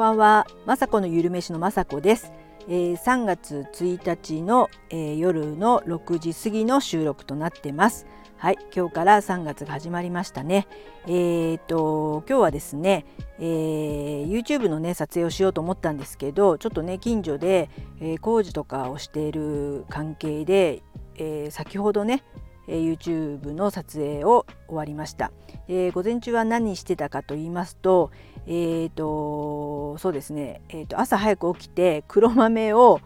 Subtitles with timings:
[0.00, 2.32] ばんは、まさこのゆるめしのまさこです。
[2.68, 8.06] えー、3月1日の、えー、夜の6時過ぎの収録となってます。
[8.38, 10.66] はい、今日から3月が始まりましたね。
[11.04, 13.04] えーと今日はですね、
[13.38, 17.68] えー、YouTube のね撮影をしようと思ったんですけど、ちょっとね近所で、
[18.00, 20.82] えー、工事とかをしている関係で、
[21.16, 22.24] えー、先ほどね、
[22.70, 25.32] え、YouTube の撮影を終わりました。
[25.68, 28.10] え、午前中は何してたかと言いますと、
[28.46, 33.00] えーとそうですね、えーと、朝早く起きて黒豆を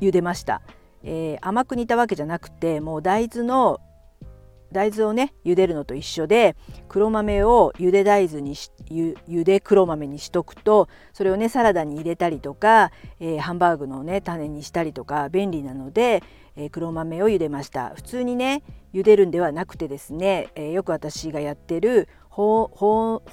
[0.00, 0.62] 茹でました、
[1.02, 3.80] えー、甘く煮たわけじゃなくてもう大豆の
[4.72, 6.56] 大豆をね茹でるのと一緒で
[6.88, 16.22] 黒豆を茹で大豆にしゆ茹で黒豆にしとくとそれをねサラダに入れたりとか、えー、ハンバーグのね種にしたりとか便利なので、
[16.56, 17.90] えー、黒豆を茹でました。
[17.94, 22.70] 普通にね茹でるんではなくてですね、えー、よく私がやってる保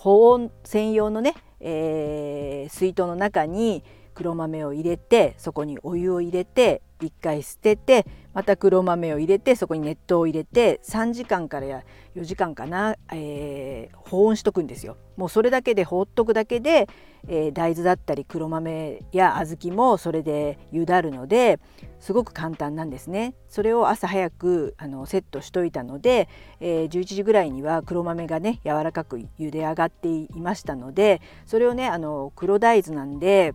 [0.05, 11.83] 温専用のね、えー、水筒の中に黒豆を入れてそこにお湯を入れて1回捨ててまた黒豆を入れてそこに熱湯を入れて3時間から
[12.15, 14.97] 4時間かな、えー、保温しとくんですよ。
[15.17, 16.87] もうそれだけで放っとくだけで、
[17.27, 21.59] えー、大豆だったり黒豆や小豆もそれで茹だるので
[21.99, 23.33] すごく簡単なんですね。
[23.49, 33.53] それを朝早くあのセットしといたので、えー、11時ぐらいには黒豆がね柔らかく茹で上がっていましたのでそれをねあの黒大豆なんで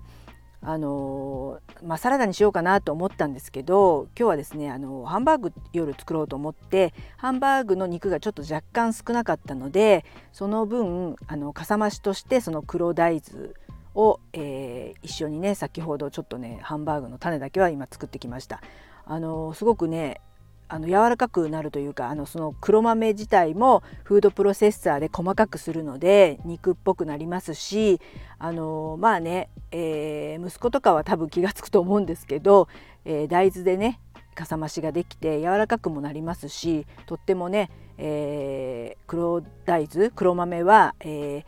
[0.66, 13.50] あのまあ、サラダにしようかなと思ったんですけど今日はですねあのハンバーグ夜作ろうと思ってハンバーグの肉がちょっと若干少なかったのでその分あのかさ増しとしてその黒大豆
[13.94, 18.62] を、えー、一緒にね先ほどちょっとねハンバーグの種だけは今作ってきました。
[19.06, 20.22] あのすごくね
[20.68, 28.00] あの柔らかくなるというかあのその黒豆自体もフードプロセッサーで細かくするので肉っぽくなりますし
[28.38, 32.68] あのまあね、えー、息子とかは多分気が付くと思うんですけど、
[33.04, 34.00] えー、大豆でね
[34.34, 41.44] かさ増しができて柔らかくもなりますしとってもね、えー、黒大豆黒豆は、え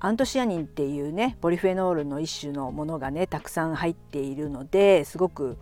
[0.00, 5.56] アントシアニンっていうねポリフェノールの一種のものがねたくさん入っているのですごく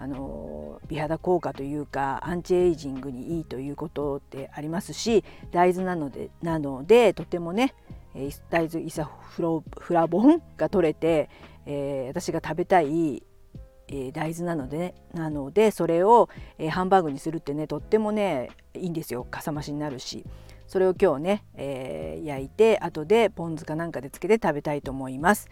[0.00, 7.74] あの美肌効果というかアンチエイジングにいいということってありますし大豆なのでなのでとてもね
[8.48, 11.28] 大豆イサフロフラボンが取れて、
[11.66, 13.22] えー、私が食べたい、
[13.88, 16.28] え、大豆なので、ね、なのでそれを、
[16.58, 20.24] え、ハンバーグにするってねとってもねいいんですよかさ増しになるし
[20.66, 25.48] それを今日ね、えー、焼いて後でポン酢かなんかでつけて食べたいと思います。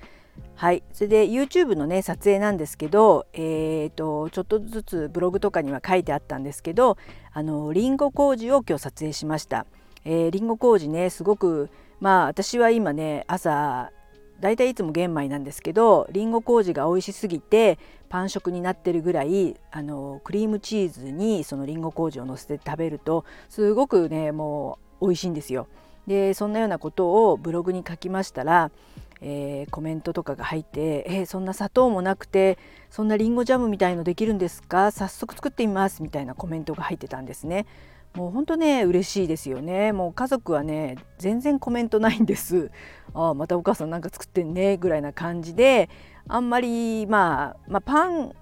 [0.55, 6.97] はい、それで YouTube のね撮影なんですけど、えーと、ちょっとずつブログとかには書いてあったんですけど
[7.33, 9.67] あのリンゴ工事を今日撮影しました。
[10.05, 13.93] えー、リンゴ工事ねすごくまあ私は今ね朝
[14.41, 17.79] だいたいいつも玄米なんですけどりんご麹が美味しすぎて
[18.09, 25.69] パン食になってるぐらいあのクリームチーズにそのりんご麹をのせて食べるとすごくねもう美味しいんですよ。
[26.07, 28.71] でそんなようなことをブログに書きましたら
[29.21, 32.59] えー、コメントとかが入って「えー、そんな砂糖もなくて
[32.91, 34.91] そんなりんごジャムみたいのできるんですか？
[34.93, 37.67] 早速作ってみます」みたいなコメントが入ってたんですね。
[38.15, 39.93] もう本当ね嬉しいですよね。
[39.93, 42.71] もう家族はね全然コメントないんです。
[43.13, 45.91] ああまたお母さんなんか作ってんねぐらいな感じで
[46.27, 48.35] あんまりまあ、まあ、パン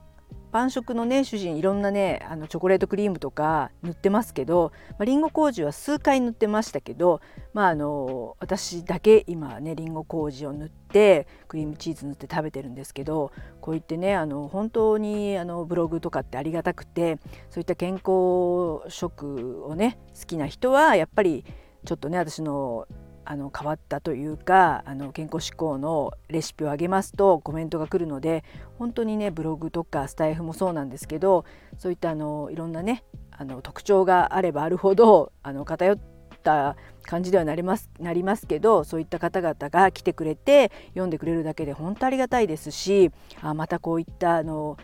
[0.53, 7.21] パン食のね主人いろんなねあのチョコレートクリームとか塗ってますけど、まあ、リンゴ麹は数回塗ってましたけど、
[7.53, 17.19] まあ、あの私だけ今ねリンゴ麹を塗ってクリームチーズ塗って食べてるんですけどこういってねあの本当にあのブログとかってありがたくて
[17.51, 21.45] そういった健康食をね好きな人はやっぱり
[21.85, 22.87] ちょっとね私の
[23.27, 28.45] あの変わったというかあの健康志向のレシピをあげますとコメントが来るので
[28.79, 31.45] 本当にねブログとかスタイフもそうなんですけど
[31.77, 35.99] そういったあのいろんなねあの特徴があればあるほどあの偏っ
[36.43, 43.11] た感じではなりますなりますけどそういった方々が来てくれて読んでくれるだけで本当ありがたいですし
[43.43, 44.77] あまたこういったあの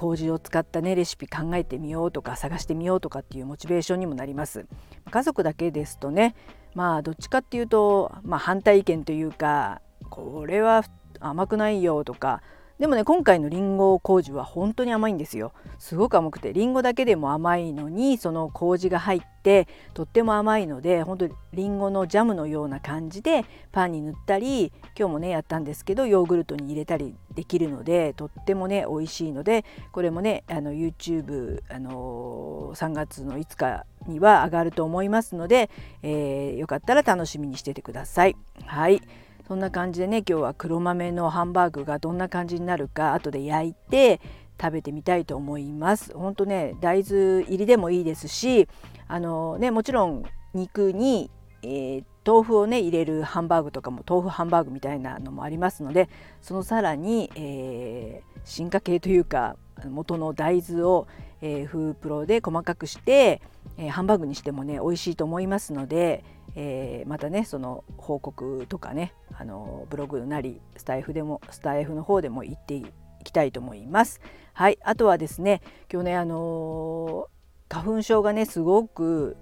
[0.00, 4.64] 麹を使ったねレシピ考えてみようとか探してみようとかっていうモチベーションにもなります。
[5.10, 6.34] 家族だけですとね
[6.74, 10.84] まあどっちかっていうと、まあ、反対意見というかこれは
[11.18, 12.42] 甘くないよとか
[12.80, 35.68] でもね今回のりんご麹は本当に甘いんですよすごく甘くてりんごだけでも甘いのにその麹が入ってとっても甘いので本当にりんごのジャムのような感じでパンに塗ったり今日もねやったんですけどヨーグルトに入れたりできるのでとってもね美味しいのでこれもねあの YouTube あの3月の5日には上がると思いますので、
[36.02, 38.36] えー、よかったら楽しみにしててください。
[38.64, 39.02] はい
[39.50, 44.20] そんな感じでね今日は黒豆のハンバーグがどんな感じになるか後で焼いて
[44.60, 46.16] 食べてみたいと思います。
[46.16, 48.68] 本当ね大豆入りでもいいですし
[49.08, 50.22] あのねもちろん
[50.54, 51.32] 肉に、
[51.64, 56.08] えー、豆腐をね入れるハンバーグとかも豆腐ハンバーグみたいなのもありますので
[56.40, 61.08] そのさらに、えー、進化系というか元の大豆を、
[61.42, 63.42] えー、フープロで細かくして、
[63.78, 66.22] えー、ハンバーグにしてもね美味しいと思いますので、
[66.54, 72.84] えー、またねその報告とかねあのブログなりスタイフでもスタイフの方でも言ってい
[73.24, 74.20] きたいと思います。
[74.52, 77.28] はいあとはですね今日ねあの
[77.70, 79.38] 花粉症がねすごく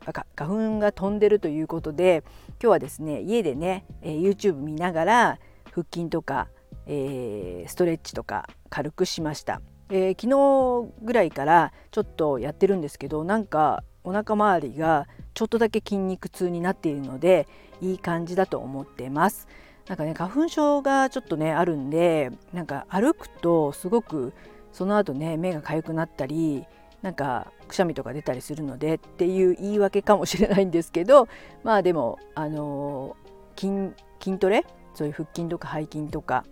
[0.00, 5.38] 花粉が飛んでるということで今日はですね家でね、え、YouTube 見ながら
[5.70, 6.48] 腹筋とか、
[6.86, 9.60] えー、ストレッチとか軽くしました、
[9.90, 17.46] えー、昨日ぐらいからちょっとやってるんですけどなんかお腹周りがちょっとだけ筋肉痛になっているので
[17.82, 19.46] いい感じだと思ってます
[19.86, 24.32] なんかね花粉症がちょっとねあるんでなんか歩くとすごく
[24.72, 26.64] その後ね目が痒くなったり
[27.02, 31.28] なんかくしゃみとか出たりするのでっていう言い訳かもしれないんですけど
[31.64, 33.16] まあでもあの
[33.56, 33.90] 筋
[34.22, 34.64] 筋トレ？
[34.94, 36.44] そういう腹筋とか背筋とか、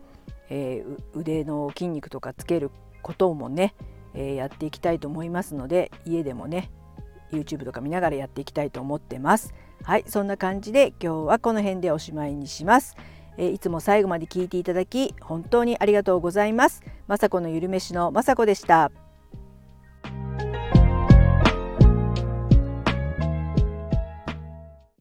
[0.49, 2.71] えー、腕の筋肉とかつける
[3.03, 3.75] こともね、
[4.13, 6.71] えー、やっていきたいと思いますので家でもね
[7.31, 9.55] YouTube とか見ながらやっていきたいと思ってます。
[9.83, 12.97] はいそんな感じで今日はこの辺でおしまいにします。
[13.39, 16.83] え、いつも最後まで聞いていただき本当にありがとうございます。
[17.09, 18.91] 雅子のゆるめしの雅子でした。